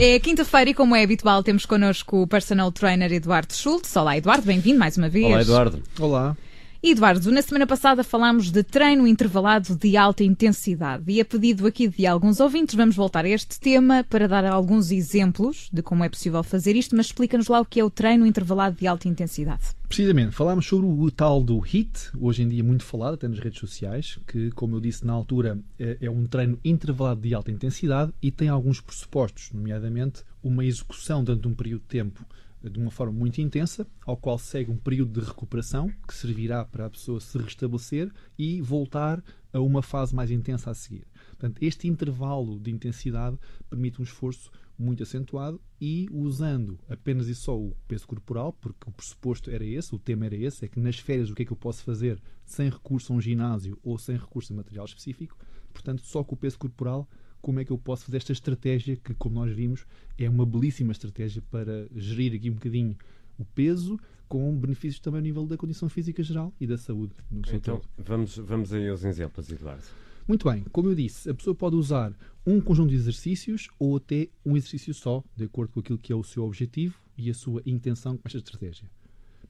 É 0.00 0.16
quinta-feira 0.20 0.70
e, 0.70 0.74
como 0.74 0.94
é 0.94 1.02
habitual, 1.02 1.42
temos 1.42 1.66
connosco 1.66 2.22
o 2.22 2.26
personal 2.26 2.70
trainer 2.70 3.12
Eduardo 3.12 3.52
Schultz. 3.52 3.96
Olá, 3.96 4.16
Eduardo, 4.16 4.46
bem-vindo 4.46 4.78
mais 4.78 4.96
uma 4.96 5.08
vez. 5.08 5.26
Olá, 5.26 5.40
Eduardo. 5.40 5.82
Olá. 5.98 6.36
Eduardo, 6.80 7.32
na 7.32 7.42
semana 7.42 7.66
passada 7.66 8.04
falámos 8.04 8.52
de 8.52 8.62
treino 8.62 9.04
intervalado 9.04 9.74
de 9.74 9.96
alta 9.96 10.22
intensidade 10.22 11.10
e 11.10 11.20
a 11.20 11.24
pedido 11.24 11.66
aqui 11.66 11.88
de 11.88 12.06
alguns 12.06 12.38
ouvintes 12.38 12.76
vamos 12.76 12.94
voltar 12.94 13.24
a 13.24 13.28
este 13.28 13.58
tema 13.58 14.04
para 14.08 14.28
dar 14.28 14.44
alguns 14.44 14.92
exemplos 14.92 15.68
de 15.72 15.82
como 15.82 16.04
é 16.04 16.08
possível 16.08 16.40
fazer 16.44 16.76
isto, 16.76 16.94
mas 16.94 17.06
explica-nos 17.06 17.48
lá 17.48 17.60
o 17.60 17.64
que 17.64 17.80
é 17.80 17.84
o 17.84 17.90
treino 17.90 18.24
intervalado 18.24 18.76
de 18.76 18.86
alta 18.86 19.08
intensidade. 19.08 19.62
Precisamente, 19.88 20.30
falámos 20.30 20.66
sobre 20.66 20.86
o 20.86 21.10
tal 21.10 21.42
do 21.42 21.58
HIT, 21.58 22.10
hoje 22.16 22.44
em 22.44 22.48
dia 22.48 22.62
muito 22.62 22.84
falado 22.84 23.14
até 23.14 23.26
nas 23.26 23.40
redes 23.40 23.58
sociais, 23.58 24.20
que, 24.28 24.52
como 24.52 24.76
eu 24.76 24.80
disse 24.80 25.04
na 25.04 25.12
altura, 25.12 25.58
é, 25.80 25.98
é 26.02 26.10
um 26.10 26.26
treino 26.26 26.60
intervalado 26.64 27.20
de 27.20 27.34
alta 27.34 27.50
intensidade 27.50 28.12
e 28.22 28.30
tem 28.30 28.48
alguns 28.48 28.80
pressupostos, 28.80 29.50
nomeadamente 29.52 30.22
uma 30.40 30.64
execução 30.64 31.24
durante 31.24 31.48
um 31.48 31.54
período 31.54 31.80
de 31.80 31.88
tempo 31.88 32.24
de 32.68 32.78
uma 32.78 32.90
forma 32.90 33.12
muito 33.12 33.40
intensa, 33.40 33.86
ao 34.04 34.16
qual 34.16 34.38
segue 34.38 34.70
um 34.70 34.76
período 34.76 35.20
de 35.20 35.26
recuperação 35.26 35.90
que 36.06 36.14
servirá 36.14 36.64
para 36.64 36.86
a 36.86 36.90
pessoa 36.90 37.20
se 37.20 37.36
restabelecer 37.38 38.12
e 38.38 38.60
voltar 38.60 39.22
a 39.52 39.60
uma 39.60 39.82
fase 39.82 40.14
mais 40.14 40.30
intensa 40.30 40.70
a 40.70 40.74
seguir. 40.74 41.06
Portanto, 41.30 41.58
este 41.62 41.88
intervalo 41.88 42.58
de 42.58 42.70
intensidade 42.70 43.38
permite 43.68 44.00
um 44.00 44.04
esforço 44.04 44.50
muito 44.78 45.02
acentuado 45.02 45.60
e 45.80 46.08
usando 46.12 46.78
apenas 46.88 47.26
e 47.26 47.34
só 47.34 47.58
o 47.58 47.76
peso 47.88 48.06
corporal, 48.06 48.52
porque 48.52 48.88
o 48.88 48.92
pressuposto 48.92 49.50
era 49.50 49.64
esse, 49.64 49.94
o 49.94 49.98
tema 49.98 50.26
era 50.26 50.36
esse, 50.36 50.64
é 50.64 50.68
que 50.68 50.78
nas 50.78 50.98
férias 50.98 51.30
o 51.30 51.34
que 51.34 51.42
é 51.42 51.44
que 51.44 51.52
eu 51.52 51.56
posso 51.56 51.82
fazer 51.82 52.20
sem 52.44 52.70
recurso 52.70 53.12
a 53.12 53.16
um 53.16 53.20
ginásio 53.20 53.78
ou 53.82 53.98
sem 53.98 54.16
recurso 54.16 54.52
a 54.52 54.56
material 54.56 54.84
específico, 54.84 55.36
portanto, 55.72 56.02
só 56.02 56.22
com 56.22 56.34
o 56.34 56.38
peso 56.38 56.58
corporal 56.58 57.08
como 57.48 57.60
é 57.60 57.64
que 57.64 57.70
eu 57.70 57.78
posso 57.78 58.04
fazer 58.04 58.18
esta 58.18 58.30
estratégia 58.30 58.94
que, 58.94 59.14
como 59.14 59.36
nós 59.36 59.50
vimos, 59.56 59.86
é 60.18 60.28
uma 60.28 60.44
belíssima 60.44 60.92
estratégia 60.92 61.40
para 61.50 61.88
gerir 61.96 62.34
aqui 62.34 62.50
um 62.50 62.52
bocadinho 62.52 62.94
o 63.38 63.44
peso, 63.46 63.98
com 64.28 64.54
benefícios 64.54 65.00
também 65.00 65.20
a 65.20 65.22
nível 65.22 65.46
da 65.46 65.56
condição 65.56 65.88
física 65.88 66.22
geral 66.22 66.52
e 66.60 66.66
da 66.66 66.76
saúde. 66.76 67.14
então, 67.50 67.80
vamos, 67.96 68.36
vamos 68.36 68.70
aí 68.74 68.86
aos 68.86 69.02
exemplos, 69.02 69.50
Eduardo. 69.50 69.82
Muito 70.28 70.46
bem, 70.46 70.62
como 70.70 70.90
eu 70.90 70.94
disse, 70.94 71.30
a 71.30 71.34
pessoa 71.34 71.54
pode 71.54 71.74
usar 71.76 72.12
um 72.46 72.60
conjunto 72.60 72.90
de 72.90 72.96
exercícios 72.96 73.70
ou 73.78 73.96
até 73.96 74.28
um 74.44 74.54
exercício 74.54 74.92
só, 74.92 75.24
de 75.34 75.44
acordo 75.44 75.72
com 75.72 75.80
aquilo 75.80 75.98
que 75.98 76.12
é 76.12 76.16
o 76.16 76.22
seu 76.22 76.44
objetivo 76.44 77.00
e 77.16 77.30
a 77.30 77.34
sua 77.34 77.62
intenção 77.64 78.18
com 78.18 78.24
esta 78.26 78.36
estratégia. 78.36 78.90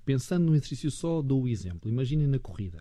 Pensando 0.04 0.46
num 0.46 0.54
exercício 0.54 0.88
só, 0.92 1.20
dou 1.20 1.42
o 1.42 1.48
exemplo. 1.48 1.91
Imaginem 1.91 2.28
na 2.28 2.38
corrida 2.38 2.78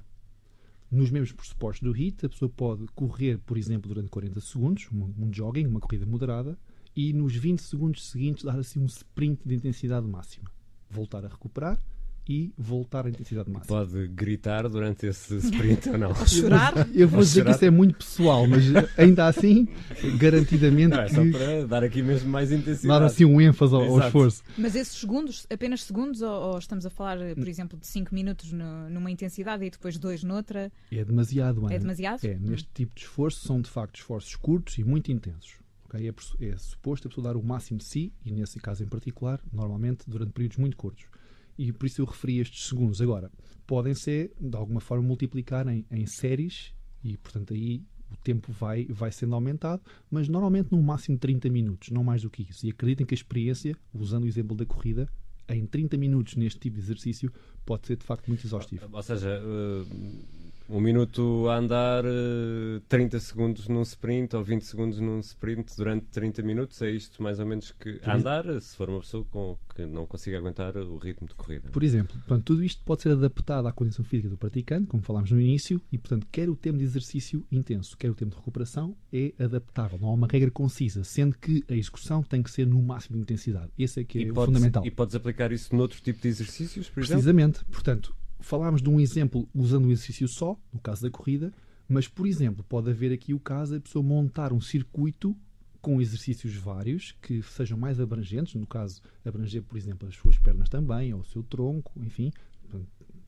nos 0.90 1.10
mesmos 1.10 1.34
pressupostos 1.34 1.88
do 1.88 1.92
HIT, 1.92 2.26
a 2.26 2.30
pessoa 2.30 2.50
pode 2.50 2.86
correr, 2.96 3.38
por 3.40 3.58
exemplo, 3.58 3.90
durante 3.90 4.10
40 4.10 4.40
segundos, 4.40 4.88
um, 4.92 5.14
um 5.18 5.34
jogging, 5.34 5.68
uma 5.68 5.80
corrida 5.80 6.06
moderada, 6.06 6.58
e 6.96 7.14
nos 7.14 7.36
20 7.36 7.62
segundos 7.62 8.10
seguintes 8.10 8.44
dar 8.44 8.58
assim 8.58 8.80
um 8.80 8.86
sprint 8.86 9.42
de 9.46 9.56
intensidade 9.56 10.08
máxima. 10.08 10.50
Voltar 10.90 11.26
a 11.26 11.28
recuperar 11.28 11.82
e 12.30 12.54
voltar 12.58 13.06
à 13.06 13.10
intensidade 13.10 13.50
máxima. 13.50 13.78
Pode 13.78 14.08
gritar 14.10 14.68
durante 14.68 15.06
esse 15.06 15.36
sprint 15.38 15.90
ou 15.90 15.98
não? 15.98 16.14
chorar? 16.28 16.88
Eu 16.94 17.08
vou 17.08 17.22
dizer 17.22 17.46
que 17.46 17.52
isso 17.52 17.66
é 17.66 17.70
muito 17.70 17.98
pessoal, 17.98 18.46
mas 18.48 18.64
ainda 18.98 19.28
assim, 19.28 19.68
garantidamente. 20.18 20.96
Não, 20.96 21.02
é 21.02 21.08
só 21.08 21.22
para 21.32 21.68
dar 21.68 21.84
aqui 21.84 22.02
mesmo 22.02 22.30
mais 22.30 22.52
intensidade. 22.52 23.00
Dar 23.00 23.06
assim 23.06 23.26
um 23.26 23.40
ênfase 23.40 23.74
ao, 23.74 23.84
ao 23.84 24.00
esforço. 24.00 24.44
Mas 24.58 24.76
esses 24.76 24.98
segundos, 24.98 25.48
apenas 25.50 25.84
segundos, 25.84 26.22
ou, 26.22 26.32
ou 26.32 26.58
estamos 26.58 26.86
a 26.86 26.90
falar, 26.90 27.18
por 27.36 27.48
exemplo, 27.48 27.80
de 27.80 27.88
5 27.88 28.14
minutos 28.14 28.52
no, 28.52 28.90
numa 28.90 29.10
intensidade 29.10 29.64
e 29.64 29.70
depois 29.70 29.98
2 29.98 30.24
noutra? 30.24 30.72
É 30.92 31.04
demasiado, 31.04 31.66
Ana. 31.66 31.74
É 31.74 31.80
demasiado? 31.80 32.26
É, 32.26 32.36
neste 32.36 32.68
tipo 32.74 32.94
de 32.96 33.02
esforço 33.02 33.46
são 33.48 33.62
de 33.62 33.70
facto 33.70 33.96
esforços 33.96 34.36
curtos 34.36 34.78
e 34.78 34.84
muito 34.84 35.12
intensos. 35.12 35.56
Okay? 35.86 36.10
É, 36.10 36.46
é 36.46 36.58
suposto 36.58 37.08
a 37.08 37.10
pessoa 37.10 37.28
dar 37.28 37.38
o 37.38 37.44
máximo 37.44 37.78
de 37.78 37.86
si, 37.86 38.12
e 38.26 38.32
nesse 38.32 38.60
caso 38.60 38.84
em 38.84 38.88
particular, 38.88 39.40
normalmente 39.52 40.04
durante 40.08 40.32
períodos 40.32 40.58
muito 40.58 40.76
curtos 40.76 41.06
e 41.58 41.72
por 41.72 41.86
isso 41.86 42.02
eu 42.02 42.06
referi 42.06 42.40
estes 42.40 42.68
segundos. 42.68 43.02
Agora, 43.02 43.32
podem 43.66 43.94
ser, 43.94 44.32
de 44.40 44.56
alguma 44.56 44.80
forma, 44.80 45.04
multiplicar 45.06 45.68
em, 45.68 45.86
em 45.92 46.06
séries 46.06 46.74
e, 47.04 47.18
portanto, 47.18 47.54
aí 47.54 47.82
o 48.12 48.16
tempo 48.18 48.52
vai, 48.52 48.86
vai 48.86 49.12
sendo 49.12 49.36
aumentado, 49.36 49.82
mas 50.10 50.28
normalmente 50.28 50.72
no 50.72 50.82
máximo 50.82 51.18
30 51.18 51.50
minutos, 51.50 51.90
não 51.90 52.04
mais 52.04 52.22
do 52.22 52.30
que 52.30 52.44
isso. 52.44 52.66
E 52.66 52.70
acreditem 52.70 53.06
que 53.06 53.14
a 53.14 53.18
experiência, 53.18 53.76
usando 53.94 54.24
o 54.24 54.28
exemplo 54.28 54.56
da 54.56 54.66
corrida, 54.66 55.10
em 55.50 55.66
30 55.66 55.98
minutos 55.98 56.36
neste 56.36 56.60
tipo 56.60 56.76
de 56.76 56.82
exercício 56.82 57.32
pode 57.66 57.88
ser 57.88 57.98
de 57.98 58.06
facto 58.06 58.28
muito 58.28 58.46
exaustivo. 58.46 58.88
Ou 58.92 59.04
seja, 59.04 59.42
uh 59.42 60.37
um 60.70 60.82
minuto 60.82 61.48
a 61.50 61.58
andar, 61.58 62.04
30 62.90 63.18
eh, 63.18 63.20
segundos 63.20 63.68
num 63.68 63.82
sprint 63.84 64.36
ou 64.36 64.44
20 64.44 64.62
segundos 64.64 65.00
num 65.00 65.20
sprint 65.20 65.76
durante 65.78 66.06
30 66.08 66.42
minutos, 66.42 66.82
é 66.82 66.92
isto 66.92 67.24
mais 67.24 67.40
ou 67.40 67.46
menos 67.46 67.72
que 67.72 68.00
a 68.04 68.16
andar, 68.16 68.44
se 68.62 68.76
for 68.76 68.90
uma 68.90 69.00
pessoa 69.00 69.26
com, 69.32 69.58
que 69.74 69.86
não 69.86 70.06
consiga 70.06 70.38
aguentar 70.38 70.76
o 70.76 70.98
ritmo 70.98 71.28
de 71.28 71.36
corrida. 71.36 71.70
Por 71.70 71.84
exemplo, 71.84 72.18
portanto, 72.18 72.44
tudo 72.44 72.64
isto 72.64 72.84
pode 72.84 73.02
ser 73.02 73.12
adaptado 73.12 73.68
à 73.68 73.72
condição 73.72 74.04
física 74.04 74.30
do 74.30 74.38
praticante, 74.38 74.88
como 74.88 75.02
falámos 75.02 75.32
no 75.32 75.40
início, 75.40 75.82
e 75.92 75.98
portanto, 75.98 76.28
quer 76.32 76.50
o 76.50 76.56
tempo 76.56 76.78
de 76.78 76.84
exercício 76.84 77.46
intenso, 77.52 77.98
quer 77.98 78.10
o 78.10 78.16
tempo 78.16 78.32
de 78.32 78.38
recuperação, 78.38 78.96
é 79.12 79.34
adaptável, 79.40 79.98
não 80.00 80.10
há 80.10 80.14
uma 80.14 80.28
regra 80.28 80.52
concisa, 80.52 81.04
sendo 81.04 81.38
que 81.38 81.64
a 81.70 81.74
execução 81.74 82.22
tem 82.22 82.44
que 82.44 82.52
ser 82.52 82.68
no 82.68 82.82
máximo 82.82 83.16
de 83.16 83.22
intensidade. 83.22 83.72
Esse 83.78 84.02
é 84.02 84.04
que 84.04 84.20
é 84.20 84.22
e 84.24 84.32
o 84.32 84.34
podes, 84.34 84.54
fundamental. 84.54 84.86
E 84.86 84.92
podes 84.92 85.16
aplicar 85.16 85.52
isso 85.52 85.74
noutro 85.76 86.02
tipo 86.02 86.22
de 86.22 86.28
exercícios, 86.28 86.90
por 86.90 87.06
Precisamente, 87.06 87.58
exemplo? 87.58 87.72
portanto, 87.72 88.16
falámos 88.40 88.82
de 88.82 88.90
um 88.90 89.00
exemplo 89.00 89.48
usando 89.54 89.86
o 89.86 89.92
exercício 89.92 90.28
só, 90.28 90.60
no 90.74 90.80
caso 90.80 91.02
da 91.02 91.10
corrida, 91.10 91.54
mas, 91.88 92.08
por 92.08 92.28
exemplo, 92.28 92.66
pode 92.68 92.90
haver 92.90 93.14
aqui 93.14 93.34
o 93.34 93.40
caso 93.40 93.74
da 93.74 93.80
pessoa 93.80 94.04
montar 94.04 94.52
um 94.52 94.60
circuito 94.60 95.36
com 95.82 96.02
exercícios 96.02 96.54
vários 96.56 97.14
que 97.22 97.42
sejam 97.42 97.78
mais 97.78 98.00
abrangentes, 98.00 98.56
no 98.56 98.68
caso, 98.68 99.02
abranger, 99.24 99.64
por 99.64 99.78
exemplo, 99.78 100.08
as 100.08 100.16
suas 100.16 100.38
pernas 100.38 100.68
também, 100.68 101.14
ou 101.14 101.22
o 101.22 101.26
seu 101.26 101.44
tronco, 101.44 101.92
enfim. 101.98 102.32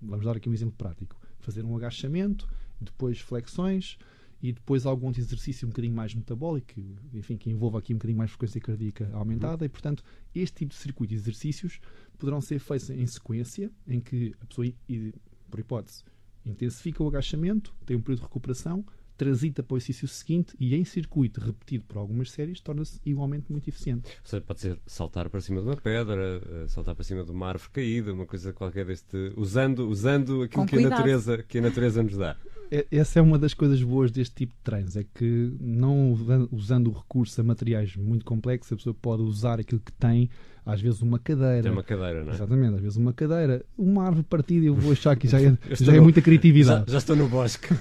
Vamos 0.01 0.25
dar 0.25 0.35
aqui 0.35 0.49
um 0.49 0.53
exemplo 0.53 0.75
prático. 0.77 1.15
Fazer 1.39 1.63
um 1.63 1.75
agachamento, 1.75 2.49
depois 2.81 3.19
flexões, 3.19 3.97
e 4.41 4.53
depois 4.53 4.85
algum 4.85 5.09
exercício 5.09 5.67
um 5.67 5.69
bocadinho 5.69 5.93
mais 5.93 6.13
metabólico, 6.13 6.73
enfim, 7.13 7.37
que 7.37 7.49
envolva 7.49 7.79
aqui 7.79 7.93
um 7.93 7.97
bocadinho 7.97 8.17
mais 8.17 8.31
frequência 8.31 8.61
cardíaca 8.61 9.09
aumentada, 9.13 9.65
e 9.65 9.69
portanto, 9.69 10.03
este 10.33 10.59
tipo 10.59 10.73
de 10.73 10.79
circuito 10.79 11.13
de 11.13 11.19
exercícios 11.19 11.79
poderão 12.17 12.39
ser 12.39 12.59
feitos 12.59 12.89
em 12.89 13.05
sequência, 13.05 13.71
em 13.87 13.99
que 13.99 14.33
a 14.41 14.45
pessoa, 14.45 14.67
por 15.49 15.59
hipótese, 15.59 16.03
intensifica 16.45 17.03
o 17.03 17.07
agachamento, 17.07 17.75
tem 17.85 17.97
um 17.97 18.01
período 18.01 18.19
de 18.19 18.25
recuperação, 18.25 18.85
transita 19.19 19.61
para 19.61 19.75
o 19.75 19.77
exercício 19.77 20.07
seguinte 20.07 20.55
e 20.57 20.73
em 20.73 20.85
circuito 20.85 21.41
repetido 21.41 21.83
por 21.83 21.97
algumas 21.97 22.31
séries 22.31 22.61
torna-se 22.61 23.01
igualmente 23.05 23.51
muito 23.51 23.67
eficiente. 23.67 24.07
Ou 24.07 24.29
seja, 24.29 24.41
pode 24.41 24.61
ser 24.61 24.79
saltar 24.87 25.29
para 25.29 25.41
cima 25.41 25.61
de 25.61 25.67
uma 25.67 25.75
pedra, 25.75 26.41
eh, 26.41 26.67
saltar 26.69 26.95
para 26.95 27.03
cima 27.03 27.21
de 27.25 27.29
uma 27.29 27.49
árvore 27.49 27.69
caída, 27.73 28.13
uma 28.13 28.25
coisa 28.25 28.53
qualquer 28.53 28.85
deste, 28.85 29.33
usando, 29.35 29.89
usando 29.89 30.43
aquilo 30.43 30.65
que 30.65 30.77
a, 30.77 30.89
natureza, 30.89 31.43
que 31.43 31.57
a 31.57 31.61
natureza 31.61 32.01
nos 32.01 32.15
dá. 32.15 32.37
É, 32.71 32.87
essa 32.89 33.19
é 33.19 33.21
uma 33.21 33.37
das 33.37 33.53
coisas 33.53 33.83
boas 33.83 34.09
deste 34.09 34.35
tipo 34.35 34.53
de 34.53 34.61
treinos, 34.61 34.95
é 34.95 35.03
que 35.03 35.53
não 35.59 36.13
usando 36.49 36.87
o 36.87 36.93
recurso 36.93 37.41
a 37.41 37.43
materiais 37.43 37.97
muito 37.97 38.23
complexos, 38.23 38.71
a 38.71 38.75
pessoa 38.77 38.93
pode 38.93 39.21
usar 39.23 39.59
aquilo 39.59 39.81
que 39.81 39.91
tem, 39.91 40.29
às 40.71 40.81
vezes 40.81 41.01
uma 41.01 41.19
cadeira. 41.19 41.63
Tem 41.63 41.71
uma 41.71 41.83
cadeira, 41.83 42.23
não 42.23 42.31
é? 42.31 42.35
Exatamente, 42.35 42.75
às 42.75 42.81
vezes 42.81 42.97
uma 42.97 43.13
cadeira, 43.13 43.65
uma 43.77 44.05
árvore 44.05 44.25
partida, 44.29 44.65
eu 44.65 44.75
vou 44.75 44.91
achar 44.91 45.15
que 45.15 45.27
já 45.29 45.41
é, 45.41 45.57
já 45.71 45.95
é 45.95 45.99
muita 45.99 46.21
criatividade. 46.21 46.85
Já, 46.87 46.93
já 46.93 46.97
estou 46.99 47.15
no 47.15 47.27
bosque. 47.27 47.67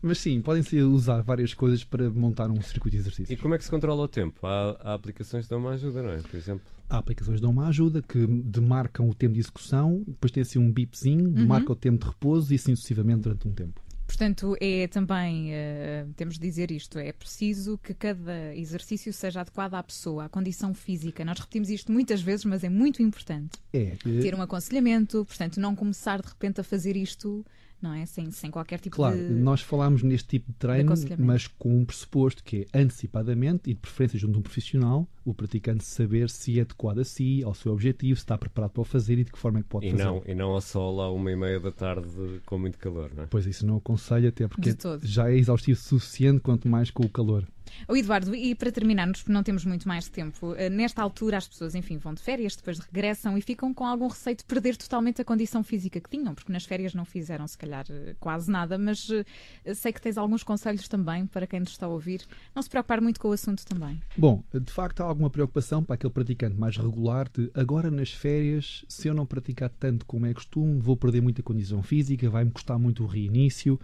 Mas 0.00 0.18
sim, 0.18 0.40
podem-se 0.40 0.80
usar 0.80 1.22
várias 1.22 1.52
coisas 1.52 1.82
para 1.82 2.08
montar 2.08 2.48
um 2.50 2.62
circuito 2.62 2.96
de 2.96 3.02
exercício. 3.02 3.32
E 3.32 3.36
como 3.36 3.54
é 3.54 3.58
que 3.58 3.64
se 3.64 3.70
controla 3.70 4.04
o 4.04 4.08
tempo? 4.08 4.46
Há, 4.46 4.76
há 4.80 4.94
aplicações 4.94 5.44
que 5.44 5.50
dão 5.50 5.58
uma 5.58 5.70
ajuda, 5.70 6.02
não 6.02 6.10
é? 6.10 6.18
Por 6.18 6.36
exemplo? 6.36 6.62
Há 6.88 6.98
aplicações 6.98 7.36
que 7.36 7.42
dão 7.42 7.50
uma 7.50 7.66
ajuda 7.66 8.00
que 8.00 8.24
demarcam 8.26 9.08
o 9.08 9.14
tempo 9.14 9.34
de 9.34 9.40
execução, 9.40 10.04
depois 10.06 10.30
tem 10.30 10.42
assim 10.42 10.58
um 10.58 10.70
bipzinho, 10.70 11.26
uhum. 11.26 11.32
demarca 11.32 11.72
o 11.72 11.76
tempo 11.76 12.04
de 12.04 12.10
repouso 12.10 12.52
e 12.52 12.56
assim 12.56 12.76
sucessivamente 12.76 13.22
durante 13.22 13.48
um 13.48 13.52
tempo. 13.52 13.80
Portanto, 14.08 14.56
é 14.58 14.88
também, 14.88 15.50
uh, 15.50 16.12
temos 16.16 16.36
de 16.36 16.40
dizer 16.40 16.70
isto, 16.70 16.98
é 16.98 17.12
preciso 17.12 17.76
que 17.76 17.92
cada 17.92 18.56
exercício 18.56 19.12
seja 19.12 19.42
adequado 19.42 19.74
à 19.74 19.82
pessoa, 19.82 20.24
à 20.24 20.28
condição 20.30 20.72
física. 20.72 21.22
Nós 21.26 21.38
repetimos 21.38 21.68
isto 21.68 21.92
muitas 21.92 22.22
vezes, 22.22 22.46
mas 22.46 22.64
é 22.64 22.70
muito 22.70 23.02
importante. 23.02 23.58
É. 23.70 23.96
Ter 24.22 24.34
um 24.34 24.40
aconselhamento, 24.40 25.26
portanto, 25.26 25.60
não 25.60 25.76
começar 25.76 26.22
de 26.22 26.26
repente 26.26 26.58
a 26.58 26.64
fazer 26.64 26.96
isto 26.96 27.44
não 27.80 27.92
é? 27.92 28.04
Sem, 28.06 28.30
sem 28.30 28.50
qualquer 28.50 28.80
tipo 28.80 28.96
claro, 28.96 29.16
de. 29.16 29.22
Claro, 29.22 29.40
nós 29.40 29.60
falámos 29.60 30.02
neste 30.02 30.28
tipo 30.28 30.52
de 30.52 30.58
treino, 30.58 30.94
de 30.94 31.20
mas 31.20 31.46
com 31.46 31.80
um 31.80 31.84
pressuposto 31.84 32.42
que 32.42 32.66
é 32.72 32.78
antecipadamente 32.78 33.70
e 33.70 33.74
de 33.74 33.80
preferência 33.80 34.18
junto 34.18 34.36
a 34.36 34.38
um 34.40 34.42
profissional, 34.42 35.08
o 35.24 35.34
praticante 35.34 35.84
saber 35.84 36.30
se 36.30 36.58
é 36.58 36.62
adequado 36.62 36.98
a 37.00 37.04
si, 37.04 37.42
ao 37.44 37.54
seu 37.54 37.72
objetivo, 37.72 38.16
se 38.16 38.22
está 38.22 38.36
preparado 38.36 38.72
para 38.72 38.80
o 38.80 38.84
fazer 38.84 39.18
e 39.18 39.24
de 39.24 39.32
que 39.32 39.38
forma 39.38 39.60
é 39.60 39.62
que 39.62 39.68
pode 39.68 39.86
e 39.86 39.90
fazer. 39.90 40.04
Não, 40.04 40.22
e 40.26 40.34
não 40.34 40.50
ao 40.50 40.60
sol 40.60 41.00
à 41.00 41.10
uma 41.10 41.30
e 41.30 41.36
meia 41.36 41.60
da 41.60 41.70
tarde 41.70 42.08
com 42.46 42.58
muito 42.58 42.78
calor, 42.78 43.10
não 43.14 43.24
é? 43.24 43.26
Pois 43.26 43.46
isso 43.46 43.66
não 43.66 43.76
aconselho, 43.76 44.28
até 44.28 44.48
porque 44.48 44.74
já 45.02 45.30
é 45.30 45.36
exaustivo 45.36 45.78
o 45.78 45.82
suficiente, 45.82 46.40
quanto 46.40 46.68
mais 46.68 46.90
com 46.90 47.04
o 47.04 47.08
calor. 47.08 47.44
O 47.88 47.96
Eduardo, 47.96 48.34
e 48.34 48.54
para 48.54 48.70
terminarmos, 48.70 49.20
porque 49.20 49.32
não 49.32 49.42
temos 49.42 49.64
muito 49.64 49.86
mais 49.86 50.08
tempo, 50.08 50.54
eh, 50.54 50.68
nesta 50.68 51.02
altura 51.02 51.38
as 51.38 51.48
pessoas, 51.48 51.74
enfim, 51.74 51.98
vão 51.98 52.14
de 52.14 52.22
férias, 52.22 52.56
depois 52.56 52.78
regressam 52.78 53.36
e 53.36 53.40
ficam 53.40 53.72
com 53.72 53.84
algum 53.84 54.08
receio 54.08 54.36
de 54.36 54.44
perder 54.44 54.76
totalmente 54.76 55.20
a 55.20 55.24
condição 55.24 55.62
física 55.62 56.00
que 56.00 56.10
tinham, 56.10 56.34
porque 56.34 56.52
nas 56.52 56.64
férias 56.64 56.94
não 56.94 57.04
fizeram, 57.04 57.46
se 57.46 57.56
calhar, 57.56 57.84
eh, 57.90 58.14
quase 58.20 58.50
nada, 58.50 58.78
mas 58.78 59.08
eh, 59.10 59.74
sei 59.74 59.92
que 59.92 60.00
tens 60.00 60.18
alguns 60.18 60.42
conselhos 60.42 60.88
também 60.88 61.26
para 61.26 61.46
quem 61.46 61.60
nos 61.60 61.70
está 61.70 61.86
a 61.86 61.88
ouvir. 61.88 62.22
Não 62.54 62.62
se 62.62 62.70
preocupar 62.70 63.00
muito 63.00 63.20
com 63.20 63.28
o 63.28 63.32
assunto 63.32 63.64
também. 63.64 64.00
Bom, 64.16 64.42
de 64.52 64.72
facto 64.72 65.00
há 65.00 65.04
alguma 65.04 65.30
preocupação 65.30 65.82
para 65.82 65.94
aquele 65.94 66.12
praticante 66.12 66.56
mais 66.56 66.76
regular 66.76 67.28
de 67.28 67.50
agora 67.54 67.90
nas 67.90 68.10
férias, 68.10 68.84
se 68.88 69.08
eu 69.08 69.14
não 69.14 69.26
praticar 69.26 69.70
tanto 69.70 70.06
como 70.06 70.26
é 70.26 70.34
costume, 70.34 70.80
vou 70.80 70.96
perder 70.96 71.20
muita 71.20 71.42
condição 71.42 71.82
física, 71.82 72.28
vai-me 72.28 72.50
custar 72.50 72.78
muito 72.78 73.04
o 73.04 73.06
reinício. 73.06 73.78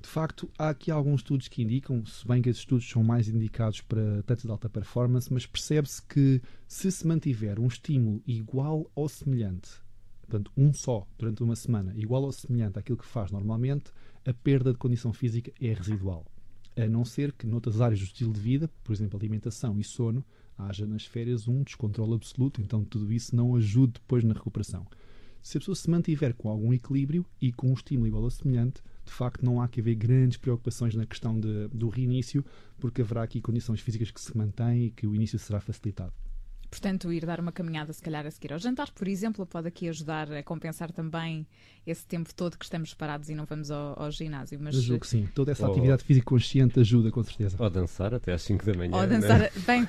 De 0.00 0.08
facto, 0.08 0.50
há 0.58 0.70
aqui 0.70 0.90
alguns 0.90 1.20
estudos 1.20 1.46
que 1.46 1.62
indicam, 1.62 2.04
se 2.06 2.26
bem 2.26 2.40
que 2.40 2.48
esses 2.48 2.62
estudos 2.62 2.88
são 2.88 3.04
mais 3.04 3.28
indicados 3.28 3.82
para 3.82 4.20
atletas 4.20 4.44
de 4.44 4.50
alta 4.50 4.68
performance, 4.68 5.32
mas 5.32 5.44
percebe-se 5.44 6.02
que 6.02 6.40
se 6.66 6.90
se 6.90 7.06
mantiver 7.06 7.60
um 7.60 7.66
estímulo 7.66 8.22
igual 8.26 8.90
ou 8.94 9.08
semelhante, 9.10 9.70
portanto, 10.22 10.50
um 10.56 10.72
só 10.72 11.06
durante 11.18 11.42
uma 11.42 11.54
semana, 11.54 11.92
igual 11.94 12.22
ou 12.22 12.32
semelhante 12.32 12.78
àquilo 12.78 12.96
que 12.96 13.04
faz 13.04 13.30
normalmente, 13.30 13.92
a 14.24 14.32
perda 14.32 14.72
de 14.72 14.78
condição 14.78 15.12
física 15.12 15.52
é 15.60 15.74
residual. 15.74 16.24
A 16.76 16.86
não 16.86 17.04
ser 17.04 17.32
que 17.32 17.46
noutras 17.46 17.80
áreas 17.80 18.00
do 18.00 18.06
estilo 18.06 18.32
de 18.32 18.40
vida, 18.40 18.70
por 18.82 18.94
exemplo, 18.94 19.18
alimentação 19.18 19.78
e 19.78 19.84
sono, 19.84 20.24
haja 20.56 20.86
nas 20.86 21.04
férias 21.04 21.46
um 21.46 21.62
descontrole 21.62 22.14
absoluto, 22.14 22.62
então 22.62 22.84
tudo 22.84 23.12
isso 23.12 23.36
não 23.36 23.54
ajude 23.54 23.94
depois 23.94 24.24
na 24.24 24.32
recuperação. 24.32 24.86
Se 25.42 25.56
a 25.56 25.60
pessoa 25.60 25.74
se 25.74 25.90
mantiver 25.90 26.34
com 26.34 26.48
algum 26.48 26.72
equilíbrio 26.72 27.24
e 27.40 27.52
com 27.52 27.68
um 27.68 27.74
estímulo 27.74 28.06
igual 28.06 28.22
ou 28.22 28.30
semelhante, 28.30 28.82
de 29.10 29.16
facto 29.16 29.44
não 29.44 29.60
há 29.60 29.68
que 29.68 29.80
haver 29.80 29.96
grandes 29.96 30.38
preocupações 30.38 30.94
na 30.94 31.04
questão 31.04 31.38
de, 31.38 31.66
do 31.68 31.88
reinício, 31.88 32.44
porque 32.78 33.02
haverá 33.02 33.24
aqui 33.24 33.40
condições 33.40 33.80
físicas 33.80 34.10
que 34.10 34.20
se 34.20 34.36
mantêm 34.36 34.86
e 34.86 34.90
que 34.90 35.06
o 35.06 35.14
início 35.14 35.38
será 35.38 35.60
facilitado. 35.60 36.12
Portanto, 36.70 37.12
ir 37.12 37.26
dar 37.26 37.40
uma 37.40 37.50
caminhada, 37.50 37.92
se 37.92 38.00
calhar, 38.00 38.24
a 38.24 38.30
seguir 38.30 38.52
ao 38.52 38.58
jantar, 38.60 38.92
por 38.92 39.08
exemplo, 39.08 39.44
pode 39.44 39.66
aqui 39.66 39.88
ajudar 39.88 40.30
a 40.32 40.40
compensar 40.44 40.92
também 40.92 41.44
esse 41.84 42.06
tempo 42.06 42.32
todo 42.32 42.56
que 42.56 42.64
estamos 42.64 42.94
parados 42.94 43.28
e 43.28 43.34
não 43.34 43.44
vamos 43.44 43.72
ao, 43.72 44.00
ao 44.00 44.12
ginásio. 44.12 44.56
Mas 44.62 44.76
Eu 44.76 44.80
julgo 44.80 45.00
que 45.00 45.08
sim. 45.08 45.28
Toda 45.34 45.50
essa 45.50 45.66
ou... 45.66 45.72
atividade 45.72 46.04
física 46.04 46.24
consciente 46.24 46.78
ajuda, 46.78 47.10
com 47.10 47.24
certeza. 47.24 47.56
Ou 47.58 47.68
dançar 47.68 48.14
até 48.14 48.32
às 48.32 48.42
5 48.42 48.64
da 48.64 48.74
manhã. 48.74 48.96
Ou 48.96 49.04
dançar. 49.04 49.40
Né? 49.40 49.50
Bem, 49.66 49.88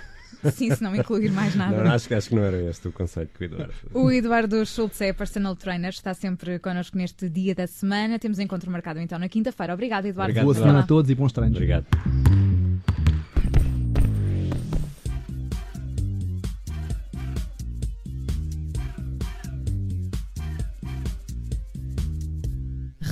Sim, 0.51 0.73
se 0.73 0.81
não 0.81 0.95
incluir 0.95 1.31
mais 1.31 1.55
nada. 1.55 1.83
Não, 1.83 1.91
acho, 1.91 2.07
que, 2.07 2.13
acho 2.13 2.29
que 2.29 2.35
não 2.35 2.43
era 2.43 2.57
este 2.69 2.87
o 2.87 2.91
conceito 2.91 3.37
que 3.37 3.43
o 3.43 3.45
Eduardo. 3.45 3.73
O 3.93 4.11
Eduardo 4.11 4.65
Schultz 4.65 5.01
é 5.01 5.13
personal 5.13 5.55
trainer, 5.55 5.89
está 5.89 6.13
sempre 6.13 6.59
connosco 6.59 6.97
neste 6.97 7.29
dia 7.29 7.53
da 7.53 7.67
semana. 7.67 8.17
Temos 8.17 8.39
encontro 8.39 8.71
marcado 8.71 8.99
então 8.99 9.19
na 9.19 9.29
quinta-feira. 9.29 9.73
Obrigado, 9.73 10.05
Eduardo. 10.05 10.31
Obrigado, 10.31 10.45
Boa 10.45 10.55
semana 10.55 10.79
a 10.79 10.83
todos 10.83 11.09
e 11.11 11.15
bons 11.15 11.31
treinos. 11.31 11.55
Obrigado. 11.55 11.85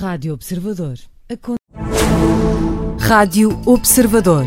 Rádio 0.00 0.32
Observador. 0.32 0.98
Rádio 2.98 3.60
Observador. 3.66 4.46